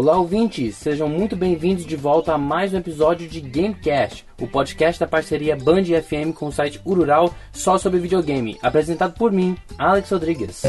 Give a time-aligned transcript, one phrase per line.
[0.00, 0.76] Olá, ouvintes!
[0.76, 5.56] Sejam muito bem-vindos de volta a mais um episódio de Gamecast, o podcast da parceria
[5.56, 10.62] Band FM com o site Urural só sobre videogame, apresentado por mim, Alex Rodrigues.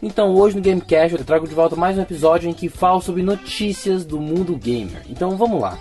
[0.00, 3.22] Então, hoje no Gamecast eu trago de volta mais um episódio em que falo sobre
[3.22, 5.02] notícias do mundo gamer.
[5.10, 5.78] Então, vamos lá.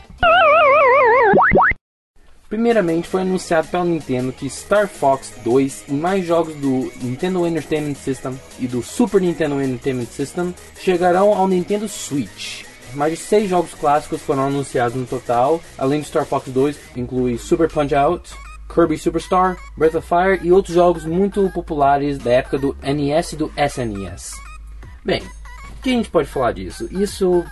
[2.54, 7.96] Primeiramente, foi anunciado pela Nintendo que Star Fox 2 e mais jogos do Nintendo Entertainment
[7.96, 12.64] System e do Super Nintendo Entertainment System chegarão ao Nintendo Switch.
[12.94, 17.40] Mais de seis jogos clássicos foram anunciados no total, além de Star Fox 2, inclui
[17.40, 18.36] Super Punch Out,
[18.72, 23.36] Kirby Superstar, Breath of Fire e outros jogos muito populares da época do NES e
[23.36, 24.40] do SNES.
[25.04, 26.88] Bem, o que a gente pode falar disso?
[26.92, 27.44] Isso.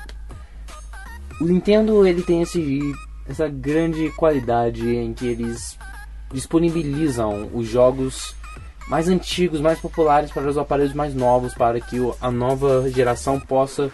[1.39, 2.93] O Nintendo ele tem esse
[3.27, 5.77] essa grande qualidade em que eles
[6.31, 8.35] disponibilizam os jogos
[8.87, 13.91] mais antigos, mais populares para os aparelhos mais novos, para que a nova geração possa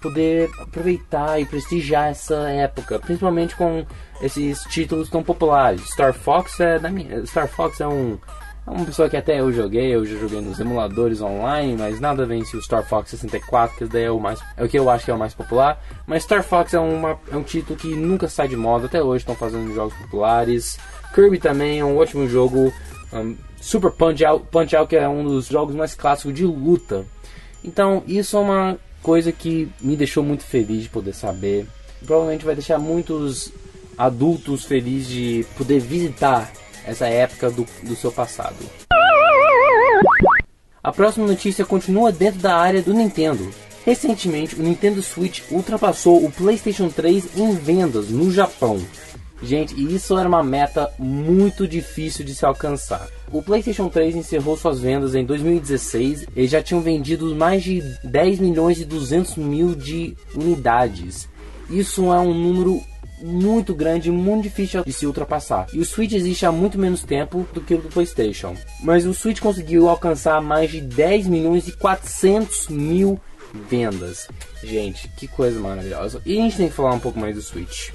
[0.00, 3.84] poder aproveitar e prestigiar essa época, principalmente com
[4.22, 5.82] esses títulos tão populares.
[5.90, 8.18] Star Fox é da minha, Star Fox é um
[8.70, 12.24] é uma pessoa que até eu joguei, eu já joguei nos emuladores online, mas nada
[12.24, 15.04] vence o Star Fox 64, que daí é o mais é o que eu acho
[15.04, 15.82] que é o mais popular.
[16.06, 19.22] Mas Star Fox é, uma, é um título que nunca sai de moda, até hoje
[19.22, 20.78] estão fazendo jogos populares.
[21.12, 22.72] Kirby também é um ótimo jogo.
[23.12, 27.04] Um, Super Punch Out, Punch Out que é um dos jogos mais clássicos de luta.
[27.64, 31.66] Então isso é uma coisa que me deixou muito feliz de poder saber.
[32.06, 33.52] Provavelmente vai deixar muitos
[33.98, 36.50] adultos felizes de poder visitar
[36.86, 38.56] essa época do, do seu passado.
[40.82, 43.50] A próxima notícia continua dentro da área do Nintendo.
[43.84, 48.80] Recentemente, o Nintendo Switch ultrapassou o PlayStation 3 em vendas no Japão.
[49.42, 53.08] Gente, isso era uma meta muito difícil de se alcançar.
[53.32, 58.38] O PlayStation 3 encerrou suas vendas em 2016 e já tinham vendido mais de 10
[58.38, 61.26] milhões e 200 mil de unidades.
[61.70, 62.82] Isso é um número
[63.22, 65.66] muito grande, muito difícil de se ultrapassar.
[65.72, 68.56] E o Switch existe há muito menos tempo do que o do PlayStation.
[68.82, 73.20] Mas o Switch conseguiu alcançar mais de 10 milhões e 400 mil
[73.68, 74.28] vendas.
[74.62, 76.20] Gente, que coisa maravilhosa.
[76.24, 77.90] E a gente tem que falar um pouco mais do Switch.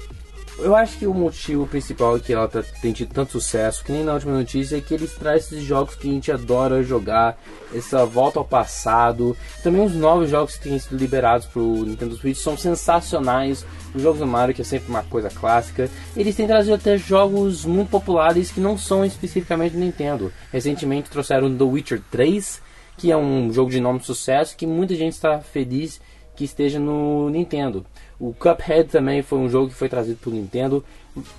[0.58, 4.02] Eu acho que o motivo principal que ela tá, tem tido tanto sucesso, que nem
[4.02, 7.38] na última notícia, é que eles trazem esses jogos que a gente adora jogar,
[7.74, 9.36] essa volta ao passado.
[9.62, 13.66] Também os novos jogos que têm sido liberados para o Nintendo Switch são sensacionais.
[13.94, 15.90] Os jogos do Mario, que é sempre uma coisa clássica.
[16.16, 20.32] Eles têm trazido até jogos muito populares que não são especificamente do Nintendo.
[20.50, 22.62] Recentemente trouxeram The Witcher 3,
[22.96, 26.00] que é um jogo de de sucesso que muita gente está feliz
[26.36, 27.84] que esteja no Nintendo.
[28.20, 30.84] O Cuphead também foi um jogo que foi trazido para o Nintendo.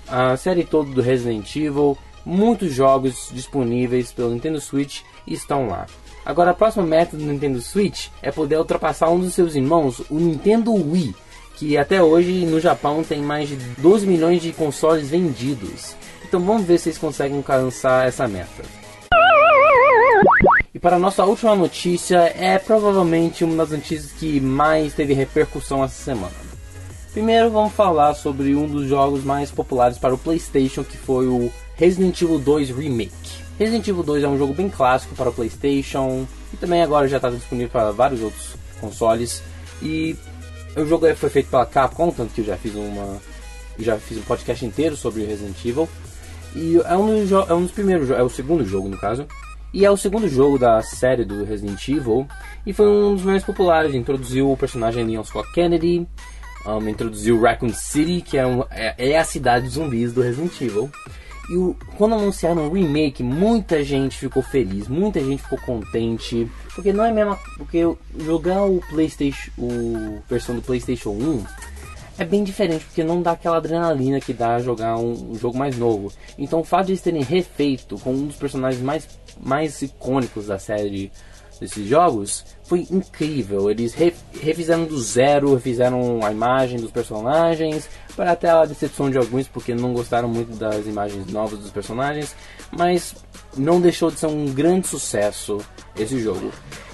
[0.06, 5.86] A série toda do Resident Evil, muitos jogos disponíveis pelo Nintendo Switch estão lá.
[6.24, 10.18] Agora a próxima meta do Nintendo Switch é poder ultrapassar um dos seus irmãos, o
[10.18, 11.14] Nintendo Wii,
[11.56, 15.96] que até hoje no Japão tem mais de 12 milhões de consoles vendidos.
[16.22, 18.62] Então vamos ver se eles conseguem alcançar essa meta.
[20.78, 25.82] E para a nossa última notícia, é provavelmente uma das notícias que mais teve repercussão
[25.82, 26.36] essa semana.
[27.12, 31.50] Primeiro vamos falar sobre um dos jogos mais populares para o PlayStation, que foi o
[31.74, 33.12] Resident Evil 2 Remake.
[33.58, 36.24] Resident Evil 2 é um jogo bem clássico para o PlayStation
[36.54, 39.42] e também agora já está disponível para vários outros consoles.
[39.82, 40.14] E
[40.76, 43.16] o jogo foi feito pela Capcom, tanto que eu já fiz uma
[43.80, 45.88] já fiz um podcast inteiro sobre Resident Evil.
[46.54, 49.26] E é um é um dos primeiros, é o segundo jogo no caso,
[49.72, 52.26] e é o segundo jogo da série do Resident Evil
[52.66, 53.94] e foi um dos mais populares.
[53.94, 56.06] Introduziu o personagem Leon Scott Kennedy,
[56.66, 60.60] um, introduziu Raccoon City, que é, um, é, é, a cidade dos zumbis do Resident
[60.60, 60.90] Evil.
[61.50, 66.92] E o, quando anunciaram o remake, muita gente ficou feliz, muita gente ficou contente, porque
[66.92, 67.82] não é mesmo porque
[68.18, 71.44] jogar o PlayStation, o versão do PlayStation 1
[72.18, 75.78] é bem diferente, porque não dá aquela adrenalina que dá jogar um, um, jogo mais
[75.78, 76.12] novo.
[76.36, 79.08] Então o fato de eles terem refeito com um dos personagens mais,
[79.40, 81.12] mais icônicos da série
[81.60, 83.70] desses jogos foi incrível.
[83.70, 89.16] Eles re, refizeram do zero, refizeram a imagem dos personagens, para até a decepção de
[89.16, 92.34] alguns, porque não gostaram muito das imagens novas dos personagens,
[92.76, 93.14] mas
[93.56, 95.58] não deixou de ser um grande sucesso
[95.96, 96.50] esse jogo.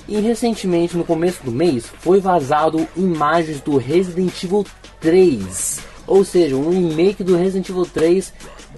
[0.06, 4.64] E recentemente, no começo do mês, foi vazado imagens do Resident Evil
[5.04, 5.80] 3.
[6.06, 8.32] Ou seja, um remake do Resident Evil 3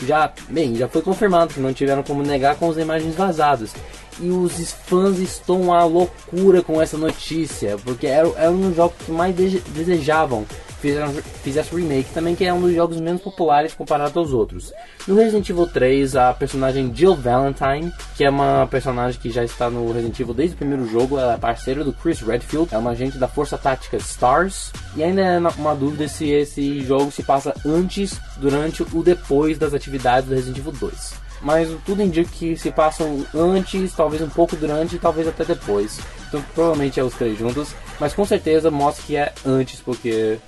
[0.05, 3.73] já, bem, já foi confirmado, que não tiveram como negar com as imagens vazadas.
[4.19, 9.12] E os fãs estão à loucura com essa notícia, porque era, era um jogo que
[9.12, 10.44] mais desejavam
[11.43, 14.73] fizesse o remake também, que é um dos jogos menos populares comparado aos outros.
[15.06, 19.70] No Resident Evil 3, a personagem Jill Valentine, que é uma personagem que já está
[19.70, 22.90] no Resident Evil desde o primeiro jogo, ela é parceira do Chris Redfield, é uma
[22.90, 27.55] agente da Força Tática STARS, e ainda é uma dúvida se esse jogo se passa
[27.64, 32.70] antes, durante ou depois das atividades do Resident Evil 2 mas tudo indica que se
[32.70, 36.00] passam antes, talvez um pouco durante e talvez até depois.
[36.28, 40.38] Então provavelmente é os três juntos, mas com certeza mostra que é antes, porque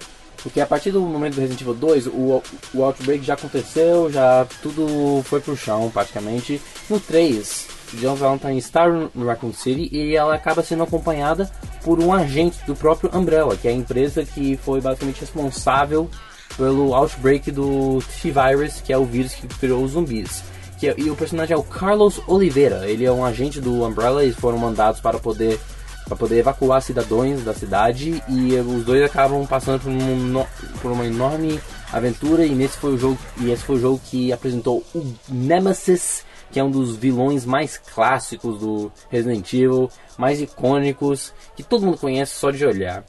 [0.43, 2.43] porque a partir do momento do Resident Evil 2, o,
[2.75, 6.61] o Outbreak já aconteceu, já tudo foi pro chão praticamente.
[6.89, 11.51] No 3, John Valentine está no Raccoon City e ela acaba sendo acompanhada
[11.83, 16.09] por um agente do próprio Umbrella, que é a empresa que foi basicamente responsável
[16.57, 20.43] pelo outbreak do T-Virus, que é o vírus que criou os zumbis.
[20.79, 22.89] Que é, e o personagem é o Carlos Oliveira.
[22.89, 25.59] Ele é um agente do Umbrella e foram mandados para poder
[26.09, 30.45] para poder evacuar cidadãos da cidade e os dois acabam passando por, um,
[30.81, 31.61] por uma enorme
[31.93, 36.27] aventura e nesse foi o jogo e esse foi o jogo que apresentou o Nemesis
[36.51, 41.99] que é um dos vilões mais clássicos do Resident Evil, mais icônicos, que todo mundo
[41.99, 43.05] conhece só de olhar.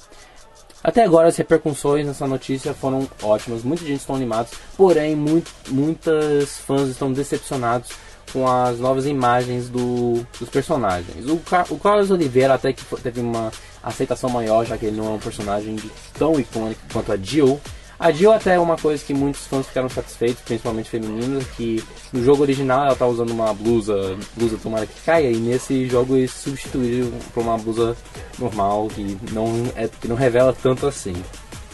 [0.84, 4.48] Até agora as repercussões nessa notícia foram ótimas, muita gente está animada,
[4.78, 7.92] porém muito, muitas fãs estão decepcionados
[8.32, 11.26] com as novas imagens do, dos personagens.
[11.28, 13.52] O, o Carlos Oliveira até que teve uma
[13.84, 15.78] aceitação maior, já que ele não é um personagem
[16.18, 17.60] tão icônico quanto a Jill,
[18.00, 21.84] a Jill até é uma coisa que muitos fãs ficaram satisfeitos, principalmente femininos, que
[22.14, 26.16] no jogo original ela tá usando uma blusa, blusa tomara que caia, e nesse jogo
[26.16, 27.98] eles substituíram por uma blusa
[28.40, 31.14] normal, que não, é, que não revela tanto assim.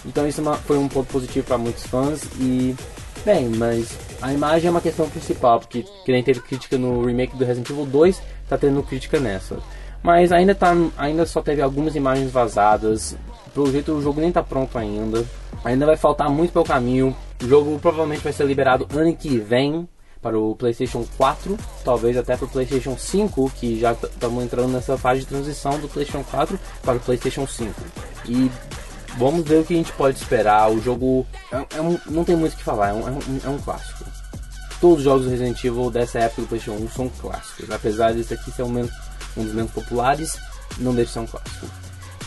[0.04, 2.76] Então isso é foi um ponto positivo para muitos fãs e
[3.24, 3.90] bem, mas
[4.22, 7.70] a imagem é uma questão principal, porque que nem teve crítica no remake do Resident
[7.70, 9.58] Evil 2, tá tendo crítica nessa.
[10.02, 13.16] Mas ainda tá ainda só teve algumas imagens vazadas.
[13.54, 15.26] Pelo jeito o jogo nem tá pronto ainda.
[15.64, 17.16] Ainda vai faltar muito pelo caminho.
[17.44, 19.88] O jogo provavelmente vai ser liberado ano que vem
[20.22, 24.98] para o PlayStation 4, talvez até para o PlayStation 5, que já estamos entrando nessa
[24.98, 27.72] fase de transição do PlayStation 4 para o PlayStation 5.
[28.28, 28.50] E
[29.18, 30.72] vamos ver o que a gente pode esperar.
[30.72, 33.12] O jogo é, é um, não tem muito o que falar, é um, é
[33.50, 34.06] um, é clássico.
[34.80, 38.34] Todos os jogos do Resident Evil dessa época do PlayStation 1 são clássicos, apesar desse
[38.34, 38.90] aqui ser um,
[39.38, 40.38] um dos menos populares,
[40.78, 41.68] não deixa de ser um clássico.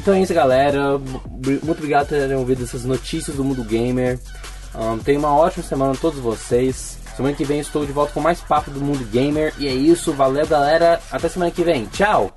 [0.01, 0.99] Então é isso, galera.
[0.99, 4.19] Muito obrigado por terem ouvido essas notícias do mundo gamer.
[4.75, 6.99] Um, tenha uma ótima semana a todos vocês.
[7.17, 9.53] Semana que vem estou de volta com mais papo do mundo gamer.
[9.59, 11.01] E é isso, valeu galera.
[11.11, 11.87] Até semana que vem.
[11.87, 12.33] Tchau!